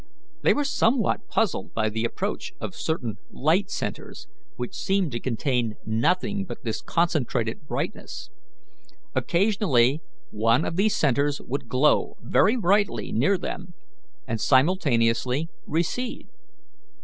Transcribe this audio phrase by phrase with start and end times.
[0.41, 5.75] They were somewhat puzzled by the approach of certain light centres, which seemed to contain
[5.85, 8.31] nothing but this concentrated brightness.
[9.13, 10.01] Occasionally
[10.31, 13.75] one of these centres would glow very brightly near them,
[14.27, 16.29] and simultaneously recede.